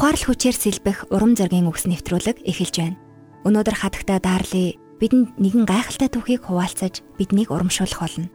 Ухаарл 0.00 0.32
хүчээр 0.32 0.56
сэлбэх 0.56 1.12
урам 1.12 1.36
зоригийн 1.36 1.68
үгс 1.68 1.84
нэвтрүүлэг 1.84 2.48
эхэлж 2.48 2.74
байна. 2.80 2.96
Өнөөдөр 3.44 3.76
хатагтай 3.84 4.16
Дарли 4.16 4.80
бидэнд 4.96 5.36
нэгэн 5.36 5.68
гайхалтай 5.68 6.08
түүхийг 6.08 6.48
хуваалцаж 6.48 7.04
биднийг 7.20 7.52
урамшуулах 7.52 8.00
болно. 8.00 8.32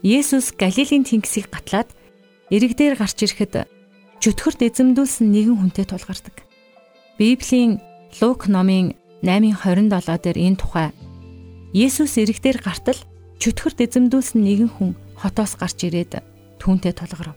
Есүс 0.00 0.56
Галилийн 0.56 1.04
тэнгисийг 1.04 1.52
гатлаад 1.52 1.92
иргдээр 2.48 2.96
гарч 2.96 3.28
ирэхэд 3.28 3.68
чөтгөрт 4.24 4.64
эзэмдүүлсэн 4.64 5.28
нэгэн 5.36 5.60
хүнтэй 5.60 5.84
тулгардаг. 5.84 6.48
Библийн 7.20 7.84
Лук 8.24 8.48
номын 8.48 8.96
8:27 9.20 9.92
дээр 10.16 10.38
энэ 10.40 10.56
тухай 10.56 10.96
Есүс 11.76 12.16
иргдээр 12.16 12.64
гартал 12.64 12.96
чөтгөрт 13.36 13.84
эзэмдүүлсэн 13.84 14.40
нэгэн 14.40 14.72
хүн 14.72 14.96
хотоос 15.20 15.60
гарч 15.60 15.92
ирээд 15.92 16.32
түүнтэй 16.64 16.96
тулгарв. 16.96 17.36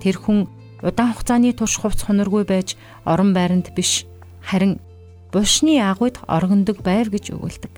Тэр 0.00 0.16
хүн 0.16 0.48
удаан 0.80 1.12
хугацааны 1.12 1.52
турш 1.52 1.76
хувц 1.76 2.08
хоноргүй 2.08 2.48
байж 2.48 2.74
орон 3.04 3.36
байранд 3.36 3.76
биш 3.76 4.08
харин 4.40 4.80
булшны 5.28 5.76
агуйд 5.78 6.18
оргондог 6.24 6.80
байв 6.80 7.12
гэж 7.12 7.36
өгүүлдэг. 7.36 7.72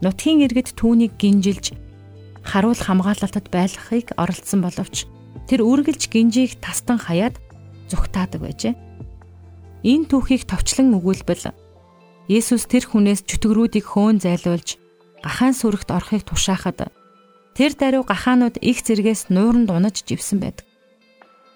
Нутгийн 0.00 0.40
иргэд 0.48 0.72
түүнийг 0.74 1.20
гинжилж 1.20 1.76
харуул 2.42 2.80
хамгаалалтад 2.80 3.52
байлгахыг 3.52 4.16
оролдсон 4.16 4.64
боловч 4.64 5.04
тэр 5.46 5.60
үргэлж 5.60 6.08
гинжийг 6.08 6.56
тастан 6.64 6.96
хаяад 6.96 7.36
зүгтаадаг 7.92 8.40
байжээ. 8.40 8.74
Энэ 9.84 10.08
түүхийг 10.08 10.48
товчлон 10.48 10.96
өгүүлбэл 10.96 11.52
Есүс 12.30 12.70
тэр 12.70 12.86
хүнээс 12.86 13.26
чөтгөрүүдийг 13.26 13.90
хөөн 13.90 14.22
зайлуулж 14.22 14.78
гахаан 15.18 15.50
сүрэгт 15.50 15.90
орохыг 15.90 16.22
тушаахад 16.22 16.94
тэр 17.56 17.72
даруй 17.74 18.04
гахаанууд 18.06 18.56
их 18.62 18.82
зэргээс 18.86 19.30
нууранд 19.34 19.70
унаж 19.70 20.02
живсэн 20.06 20.38
байдаг. 20.40 20.66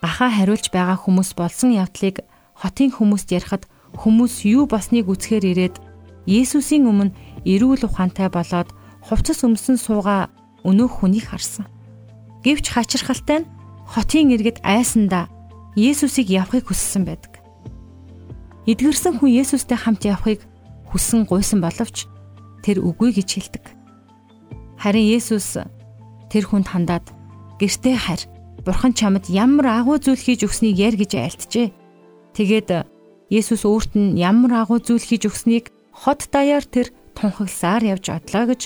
Гахаа 0.03 0.31
хариулж 0.31 0.69
байгаа 0.69 0.99
хүмүүс 1.01 1.33
болсон 1.39 1.73
явдлыг 1.73 2.27
хотын 2.55 2.91
хүмүүст 2.93 3.29
ярихад 3.33 3.65
хүмүүс 3.97 4.45
юу 4.45 4.67
болсныг 4.67 5.09
үзэхээр 5.09 5.45
ирээд 5.55 5.77
Есүсийн 6.25 6.89
өмнө 6.89 7.13
эрүүл 7.45 7.85
ухаантай 7.85 8.33
болоод 8.33 8.73
хувцас 9.05 9.45
өмсөн 9.45 9.77
сууга 9.77 10.33
өнөөх 10.65 11.05
хүнийг 11.05 11.29
харсан. 11.29 11.69
Гэвч 12.41 12.73
хачирхалтай 12.73 13.45
нь 13.45 13.51
хотын 13.89 14.33
иргэд 14.33 14.65
айсандаа 14.65 15.29
Есүсийг 15.77 16.33
явахыг 16.33 16.73
хүссэн 16.73 17.05
байдаг. 17.05 17.45
Эдгэрсэн 18.65 19.21
хүн 19.21 19.31
Есүстэй 19.37 19.77
хамт 19.77 20.09
явахыг 20.09 20.41
хүссэн 20.89 21.29
гуйсан 21.29 21.61
боловч 21.61 22.09
тэр 22.65 22.81
үгүй 22.81 23.13
гэж 23.13 23.29
хэлдэг. 23.29 23.65
Харин 24.81 25.05
Есүс 25.05 25.61
тэр 26.35 26.51
хүнд 26.51 26.67
хандаад 26.67 27.07
гэртээ 27.63 27.95
харь. 27.95 28.27
Бурхан 28.67 28.91
чамд 28.91 29.31
ямар 29.31 29.79
агуу 29.79 30.03
зүйл 30.03 30.19
хийж 30.19 30.43
өгснийг 30.51 30.75
яар 30.83 30.99
гэж 30.99 31.13
айлтжээ. 31.15 31.69
Тэгээд 32.35 32.91
Есүс 33.31 33.63
өөрт 33.63 33.95
нь 33.95 34.19
ямар 34.19 34.67
агуу 34.67 34.83
зүйл 34.83 34.99
хийж 34.99 35.31
өгснийг 35.31 35.71
хот 35.95 36.27
даяар 36.35 36.67
тэр 36.67 36.91
тунхагласаар 37.15 37.87
явж 37.95 38.11
одлоо 38.11 38.51
гэж 38.51 38.63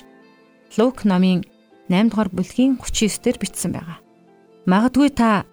Лук 0.80 1.04
номын 1.04 1.44
8 1.92 2.08
дугаар 2.08 2.32
бүлгийн 2.32 2.80
39 2.80 3.20
дээр 3.24 3.36
бичсэн 3.36 3.72
байгаа. 3.76 3.98
Магадгүй 4.64 5.10
та 5.12 5.44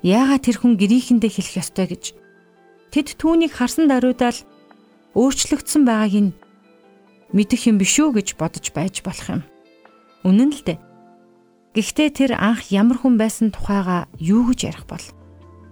яагаад 0.00 0.44
тэр 0.44 0.56
хүн 0.60 0.76
гэрийнхэндээ 0.80 1.32
хэлэх 1.32 1.60
ёстой 1.60 1.86
гэж 1.92 2.04
тэд 2.92 3.16
түүнийг 3.20 3.52
харсан 3.56 3.88
даруйдаал 3.88 4.40
өөрчлөгдсөн 5.16 5.82
байгааг 5.88 6.14
нь 6.16 6.36
мэдэх 7.32 7.68
юм 7.68 7.76
биш 7.80 7.96
үү 8.00 8.20
гэж 8.20 8.36
бодож 8.40 8.66
байж 8.72 9.00
болох 9.04 9.28
юм. 9.28 9.42
Үнэн 10.24 10.52
л 10.52 10.62
дээ. 10.64 10.87
Гэхдээ 11.78 12.10
тэр 12.10 12.30
анх 12.34 12.74
ямар 12.74 12.98
хүн 12.98 13.14
байсан 13.14 13.54
тухайга 13.54 14.10
юу 14.18 14.50
гэж 14.50 14.66
ярих 14.66 14.90
бол. 14.90 15.06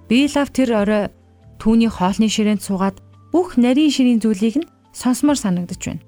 Бийлав 0.06 0.54
тэр 0.54 0.78
орой 0.78 1.04
түүний 1.58 1.90
хоолны 1.90 2.30
ширээнд 2.30 2.62
суугаад 2.62 3.02
бүх 3.34 3.58
нарийн 3.58 3.90
ширийн 3.90 4.22
зүйлийг 4.22 4.62
нь 4.62 4.70
сонсмор 4.94 5.34
санагдаж 5.34 5.82
байна. 5.82 6.06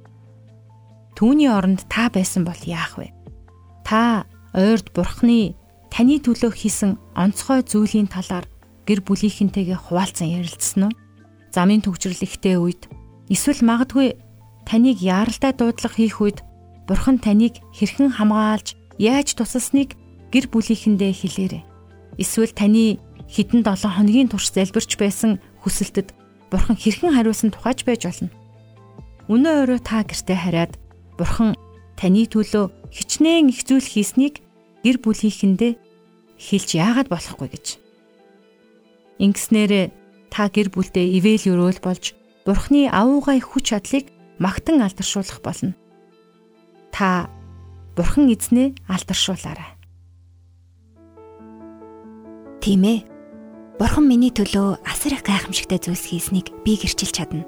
Түүний 1.19 1.51
оронд 1.51 1.83
та 1.91 2.15
байсан 2.15 2.47
бол 2.47 2.63
яах 2.63 2.95
вэ? 2.95 3.11
Та 3.83 4.23
ойрд 4.55 4.95
бурхны 4.95 5.59
таны 5.91 6.23
төлөө 6.23 6.55
хийсэн 6.55 6.95
онцгой 7.19 7.67
зүйлийн 7.67 8.07
талаар 8.07 8.47
гэр 8.87 9.03
бүлийнхэнтэйгээ 9.03 9.83
хуваалцан 9.83 10.31
ярилцсан 10.31 10.95
уу? 10.95 10.99
Замын 11.51 11.83
төгжрөл 11.83 12.23
ихтэй 12.23 12.55
үед 12.55 12.87
Эсвэл 13.27 13.67
магадгүй 13.67 14.15
таныг 14.63 15.03
яаралтай 15.03 15.59
дуудлага 15.59 15.99
хийх 15.99 16.23
үед 16.23 16.47
Бурхан 16.87 17.19
таныг 17.19 17.59
хэрхэн 17.75 18.15
хамгаалж 18.15 18.78
яаж 18.99 19.35
тусалсныг 19.39 19.95
гэр 20.35 20.51
бүлийнхэндээ 20.53 21.13
хэлээрэй. 21.15 21.63
Эсвэл 22.19 22.53
таны 22.53 22.99
хэдэн 23.31 23.63
7 23.63 23.89
хоногийн 23.89 24.29
турш 24.29 24.51
залбирч 24.53 24.99
байсан 24.99 25.39
хүсэлтэд 25.63 26.13
Бурхан 26.51 26.77
хэрхэн 26.81 27.13
хариулсан 27.13 27.53
тухайч 27.53 27.85
байж 27.85 28.09
болно. 28.09 28.33
Өнөө 29.29 29.55
өрөө 29.69 29.81
та 29.85 30.03
гэртээ 30.03 30.39
хараад 30.41 30.73
Бурхан 31.21 31.55
таны 32.01 32.25
төлөө 32.25 32.73
хичнээн 32.91 33.53
их 33.53 33.69
зүйл 33.69 33.85
хийснийг 33.85 34.41
гэр 34.83 34.97
бүлийнхэндээ 35.05 35.73
хэлж 36.41 36.69
яагаад 36.79 37.09
болохгүй 37.13 37.49
гэж. 37.53 37.67
Ингэснээр 39.19 39.91
та 40.31 40.49
гэр 40.49 40.71
бүлдээ 40.71 41.07
ивэл 41.19 41.45
өрөөл 41.53 41.81
болж 41.83 42.15
Бурхны 42.47 42.89
авуугай 42.89 43.45
хүч 43.45 43.77
чадлыг 43.77 44.09
магтан 44.41 44.81
алдаршуулах 44.81 45.43
болно. 45.45 45.77
Та 46.95 47.29
Бурхан 47.99 48.31
эзнээ 48.31 48.79
алдаршуулаарай. 48.87 49.75
Тийм 52.63 52.87
ээ. 52.87 52.99
Бурхан 53.75 54.07
миний 54.07 54.31
төлөө 54.31 54.87
асар 54.87 55.19
их 55.19 55.27
гайхамшигтай 55.27 55.83
зүйлс 55.83 56.07
хийснийг 56.07 56.55
би 56.63 56.79
гэрчилж 56.79 57.11
чадна. 57.11 57.43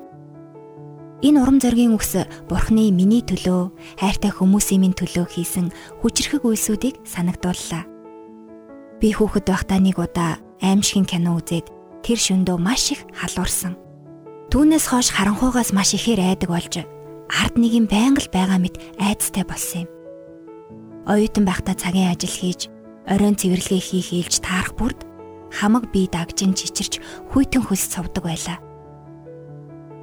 Энэ 1.23 1.39
урам 1.39 1.63
зоригийн 1.63 1.95
үгс 1.95 2.19
Бурханы 2.51 2.91
миний 2.91 3.23
төлөө, 3.23 3.71
хайртай 4.03 4.35
хүмүүсийн 4.35 4.83
минь 4.83 4.99
төлөө 4.99 5.39
хийсэн 5.39 5.71
хүчрхэг 6.03 6.43
үйлсүүдийг 6.43 6.99
санагдууллаа. 7.07 7.87
Би 8.99 9.15
хүүхэд 9.15 9.47
байхдаа 9.47 9.79
нэг 9.79 10.03
удаа 10.03 10.43
аимшигын 10.59 11.07
кино 11.07 11.39
үзээд 11.39 11.71
тэр 12.03 12.19
шөндөө 12.19 12.59
маш 12.59 12.91
их 12.97 13.07
халуурсан. 13.15 13.79
Түүнээс 14.51 14.91
хойш 14.91 15.15
харанхуйгаас 15.15 15.71
маш 15.71 15.95
ихээр 15.95 16.27
айдаг 16.27 16.51
болж 16.51 16.75
ард 17.31 17.55
нэг 17.55 17.71
юм 17.71 17.87
байнга 17.87 18.25
л 18.25 18.35
байгаа 18.35 18.59
мэт 18.59 18.83
айцтай 18.99 19.47
болсон 19.47 19.87
юм. 19.87 20.00
Оюутан 21.09 21.45
байхдаа 21.49 21.77
цагийн 21.77 22.13
ажил 22.13 22.33
хийж, 22.33 22.69
оройн 23.09 23.37
цэвэрлэгээ 23.37 23.81
хийх 23.81 24.09
ээлж 24.13 24.35
таарах 24.45 24.77
бүрд 24.77 25.01
хамаг 25.51 25.91
бие 25.91 26.07
дагжин 26.07 26.53
чичирч 26.55 27.01
хүйтэн 27.33 27.65
хөлс 27.65 27.89
цовдөг 27.91 28.25
байлаа. 28.25 28.59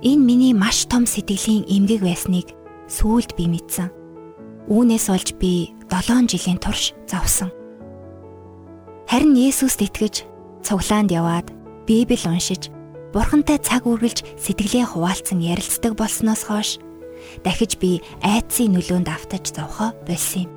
Энэ 0.02 0.24
миний 0.24 0.54
маш 0.54 0.86
том 0.90 1.06
сэтгэлийн 1.06 1.66
эмгэг 1.66 2.02
байсныг 2.02 2.54
сүүлд 2.90 3.34
би 3.38 3.48
мэдсэн. 3.48 3.90
Үүнээс 4.68 5.08
олж 5.10 5.30
би 5.40 5.74
7 5.90 6.28
жилийн 6.28 6.60
турш 6.60 6.92
завсан. 7.08 7.50
Харин 9.08 9.40
Есүст 9.40 9.80
итгэж 9.80 10.28
цуглаанд 10.62 11.16
яваад 11.16 11.48
Библи 11.88 12.20
уншиж 12.28 12.68
Бурхантай 13.16 13.56
цаг 13.64 13.88
үргэлж 13.88 14.28
сэтгэлээ 14.36 14.92
хуваалцсан 14.92 15.40
ярилцдаг 15.40 15.96
болсноос 15.96 16.44
хойш 16.44 16.84
дахиж 17.48 17.80
би 17.80 18.04
айдсын 18.20 18.76
нөлөөнд 18.76 19.08
автаж 19.08 19.56
зовхоо 19.56 19.96
болсон 20.04 20.52
юм. 20.52 20.57